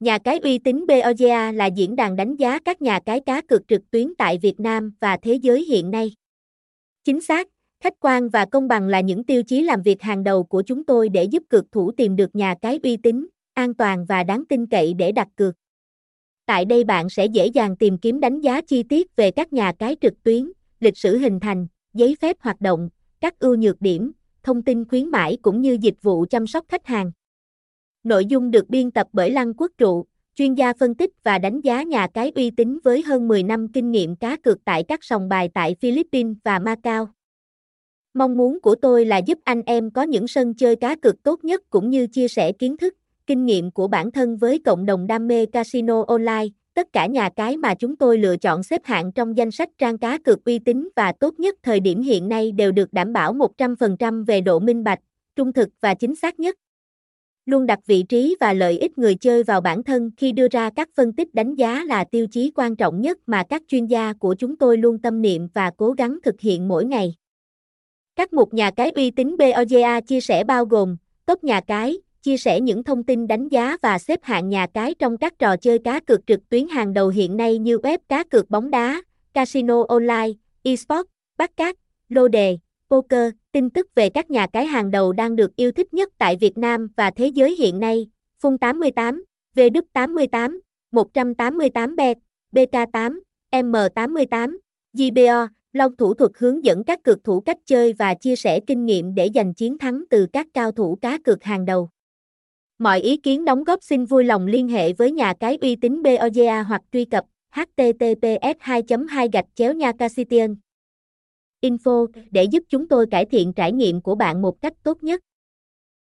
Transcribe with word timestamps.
Nhà 0.00 0.18
cái 0.18 0.38
uy 0.38 0.58
tín 0.58 0.84
BOGA 0.86 1.52
là 1.52 1.66
diễn 1.66 1.96
đàn 1.96 2.16
đánh 2.16 2.36
giá 2.36 2.58
các 2.58 2.82
nhà 2.82 3.00
cái 3.00 3.20
cá 3.20 3.40
cược 3.40 3.68
trực 3.68 3.90
tuyến 3.90 4.14
tại 4.18 4.38
Việt 4.38 4.60
Nam 4.60 4.92
và 5.00 5.16
thế 5.22 5.34
giới 5.34 5.64
hiện 5.64 5.90
nay. 5.90 6.12
Chính 7.04 7.20
xác, 7.20 7.48
khách 7.82 7.94
quan 8.00 8.28
và 8.28 8.44
công 8.44 8.68
bằng 8.68 8.88
là 8.88 9.00
những 9.00 9.24
tiêu 9.24 9.42
chí 9.42 9.62
làm 9.62 9.82
việc 9.82 10.02
hàng 10.02 10.24
đầu 10.24 10.44
của 10.44 10.62
chúng 10.62 10.84
tôi 10.84 11.08
để 11.08 11.24
giúp 11.24 11.42
cược 11.48 11.72
thủ 11.72 11.92
tìm 11.92 12.16
được 12.16 12.36
nhà 12.36 12.54
cái 12.62 12.80
uy 12.82 12.96
tín, 12.96 13.26
an 13.54 13.74
toàn 13.74 14.04
và 14.04 14.22
đáng 14.22 14.44
tin 14.48 14.66
cậy 14.66 14.94
để 14.94 15.12
đặt 15.12 15.28
cược. 15.36 15.54
Tại 16.46 16.64
đây 16.64 16.84
bạn 16.84 17.08
sẽ 17.08 17.26
dễ 17.26 17.46
dàng 17.46 17.76
tìm 17.76 17.98
kiếm 17.98 18.20
đánh 18.20 18.40
giá 18.40 18.60
chi 18.60 18.82
tiết 18.82 19.16
về 19.16 19.30
các 19.30 19.52
nhà 19.52 19.72
cái 19.78 19.96
trực 20.00 20.22
tuyến, 20.22 20.52
lịch 20.80 20.96
sử 20.96 21.18
hình 21.18 21.40
thành, 21.40 21.66
giấy 21.94 22.16
phép 22.20 22.36
hoạt 22.40 22.60
động, 22.60 22.88
các 23.20 23.38
ưu 23.38 23.56
nhược 23.56 23.80
điểm, 23.80 24.12
thông 24.42 24.62
tin 24.62 24.84
khuyến 24.88 25.08
mãi 25.08 25.38
cũng 25.42 25.60
như 25.60 25.78
dịch 25.80 26.02
vụ 26.02 26.26
chăm 26.30 26.46
sóc 26.46 26.64
khách 26.68 26.86
hàng. 26.86 27.12
Nội 28.04 28.26
dung 28.26 28.50
được 28.50 28.70
biên 28.70 28.90
tập 28.90 29.06
bởi 29.12 29.30
Lăng 29.30 29.54
Quốc 29.54 29.72
Trụ, 29.78 30.06
chuyên 30.34 30.54
gia 30.54 30.72
phân 30.72 30.94
tích 30.94 31.10
và 31.22 31.38
đánh 31.38 31.60
giá 31.60 31.82
nhà 31.82 32.06
cái 32.14 32.32
uy 32.34 32.50
tín 32.50 32.78
với 32.84 33.02
hơn 33.02 33.28
10 33.28 33.42
năm 33.42 33.68
kinh 33.68 33.90
nghiệm 33.90 34.16
cá 34.16 34.36
cược 34.36 34.64
tại 34.64 34.84
các 34.88 35.04
sòng 35.04 35.28
bài 35.28 35.50
tại 35.54 35.76
Philippines 35.80 36.36
và 36.44 36.58
Macau. 36.58 37.08
Mong 38.14 38.36
muốn 38.36 38.60
của 38.60 38.74
tôi 38.74 39.04
là 39.04 39.18
giúp 39.18 39.38
anh 39.44 39.62
em 39.66 39.90
có 39.90 40.02
những 40.02 40.28
sân 40.28 40.54
chơi 40.54 40.76
cá 40.76 40.96
cược 40.96 41.22
tốt 41.22 41.44
nhất 41.44 41.62
cũng 41.70 41.90
như 41.90 42.06
chia 42.06 42.28
sẻ 42.28 42.52
kiến 42.52 42.76
thức, 42.76 42.94
kinh 43.26 43.46
nghiệm 43.46 43.70
của 43.70 43.88
bản 43.88 44.10
thân 44.10 44.36
với 44.36 44.58
cộng 44.58 44.86
đồng 44.86 45.06
đam 45.06 45.28
mê 45.28 45.46
casino 45.46 46.04
online. 46.06 46.46
Tất 46.74 46.92
cả 46.92 47.06
nhà 47.06 47.28
cái 47.36 47.56
mà 47.56 47.74
chúng 47.74 47.96
tôi 47.96 48.18
lựa 48.18 48.36
chọn 48.36 48.62
xếp 48.62 48.80
hạng 48.84 49.12
trong 49.12 49.36
danh 49.36 49.50
sách 49.50 49.68
trang 49.78 49.98
cá 49.98 50.18
cược 50.18 50.44
uy 50.44 50.58
tín 50.58 50.88
và 50.96 51.12
tốt 51.12 51.34
nhất 51.38 51.54
thời 51.62 51.80
điểm 51.80 52.02
hiện 52.02 52.28
nay 52.28 52.52
đều 52.52 52.72
được 52.72 52.92
đảm 52.92 53.12
bảo 53.12 53.34
100% 53.34 54.24
về 54.24 54.40
độ 54.40 54.58
minh 54.58 54.84
bạch, 54.84 55.00
trung 55.36 55.52
thực 55.52 55.68
và 55.80 55.94
chính 55.94 56.16
xác 56.16 56.40
nhất 56.40 56.56
luôn 57.50 57.66
đặt 57.66 57.78
vị 57.86 58.02
trí 58.02 58.36
và 58.40 58.52
lợi 58.52 58.78
ích 58.78 58.98
người 58.98 59.14
chơi 59.14 59.42
vào 59.42 59.60
bản 59.60 59.82
thân 59.82 60.10
khi 60.16 60.32
đưa 60.32 60.48
ra 60.48 60.70
các 60.76 60.88
phân 60.96 61.12
tích 61.12 61.34
đánh 61.34 61.54
giá 61.54 61.84
là 61.84 62.04
tiêu 62.04 62.26
chí 62.26 62.52
quan 62.54 62.76
trọng 62.76 63.00
nhất 63.00 63.18
mà 63.26 63.42
các 63.48 63.62
chuyên 63.68 63.86
gia 63.86 64.12
của 64.12 64.34
chúng 64.34 64.56
tôi 64.56 64.76
luôn 64.76 64.98
tâm 64.98 65.22
niệm 65.22 65.48
và 65.54 65.70
cố 65.76 65.92
gắng 65.92 66.18
thực 66.24 66.40
hiện 66.40 66.68
mỗi 66.68 66.84
ngày. 66.84 67.14
Các 68.16 68.32
mục 68.32 68.54
nhà 68.54 68.70
cái 68.70 68.90
uy 68.90 69.10
tín 69.10 69.36
BOGA 69.36 70.00
chia 70.00 70.20
sẻ 70.20 70.44
bao 70.44 70.64
gồm 70.64 70.96
top 71.26 71.44
nhà 71.44 71.60
cái, 71.60 71.98
chia 72.22 72.36
sẻ 72.36 72.60
những 72.60 72.84
thông 72.84 73.02
tin 73.02 73.26
đánh 73.26 73.48
giá 73.48 73.76
và 73.82 73.98
xếp 73.98 74.20
hạng 74.22 74.48
nhà 74.48 74.66
cái 74.74 74.94
trong 74.94 75.16
các 75.16 75.38
trò 75.38 75.56
chơi 75.56 75.78
cá 75.78 76.00
cược 76.00 76.26
trực 76.26 76.48
tuyến 76.48 76.68
hàng 76.68 76.92
đầu 76.92 77.08
hiện 77.08 77.36
nay 77.36 77.58
như 77.58 77.76
web 77.76 77.98
cá 78.08 78.24
cược 78.24 78.50
bóng 78.50 78.70
đá, 78.70 79.02
casino 79.34 79.84
online, 79.88 80.30
esports, 80.62 81.10
bắt 81.38 81.56
cát, 81.56 81.76
lô 82.08 82.28
đề, 82.28 82.58
poker, 82.90 83.32
tin 83.52 83.70
tức 83.70 83.86
về 83.94 84.08
các 84.08 84.30
nhà 84.30 84.46
cái 84.46 84.66
hàng 84.66 84.90
đầu 84.90 85.12
đang 85.12 85.36
được 85.36 85.56
yêu 85.56 85.72
thích 85.72 85.94
nhất 85.94 86.08
tại 86.18 86.36
Việt 86.36 86.58
Nam 86.58 86.88
và 86.96 87.10
thế 87.10 87.26
giới 87.26 87.56
hiện 87.56 87.80
nay, 87.80 88.06
Phun 88.42 88.58
88, 88.58 89.24
VW88, 89.56 90.58
188 90.92 91.96
bet, 91.96 92.18
BK8, 92.52 93.20
M88, 93.52 94.56
GBO, 94.92 95.48
Long 95.72 95.96
thủ 95.96 96.14
thuật 96.14 96.30
hướng 96.38 96.64
dẫn 96.64 96.84
các 96.84 97.02
cược 97.02 97.24
thủ 97.24 97.40
cách 97.40 97.58
chơi 97.66 97.92
và 97.92 98.14
chia 98.14 98.36
sẻ 98.36 98.60
kinh 98.60 98.86
nghiệm 98.86 99.14
để 99.14 99.28
giành 99.34 99.54
chiến 99.54 99.78
thắng 99.78 100.04
từ 100.10 100.26
các 100.32 100.46
cao 100.54 100.72
thủ 100.72 100.98
cá 101.02 101.18
cược 101.18 101.44
hàng 101.44 101.64
đầu. 101.64 101.88
Mọi 102.78 103.00
ý 103.00 103.16
kiến 103.16 103.44
đóng 103.44 103.64
góp 103.64 103.82
xin 103.82 104.04
vui 104.04 104.24
lòng 104.24 104.46
liên 104.46 104.68
hệ 104.68 104.92
với 104.92 105.12
nhà 105.12 105.34
cái 105.40 105.58
uy 105.60 105.76
tín 105.76 106.02
BOGA 106.02 106.62
hoặc 106.62 106.82
truy 106.92 107.04
cập 107.04 107.24
https 107.50 108.56
2 108.60 108.82
2 109.08 109.28
gạch 109.32 109.46
chéo 109.54 109.74
nha 109.74 109.92
info 111.60 112.06
để 112.30 112.44
giúp 112.44 112.62
chúng 112.68 112.88
tôi 112.88 113.06
cải 113.10 113.24
thiện 113.24 113.52
trải 113.52 113.72
nghiệm 113.72 114.00
của 114.00 114.14
bạn 114.14 114.42
một 114.42 114.60
cách 114.60 114.72
tốt 114.82 115.02
nhất. 115.02 115.20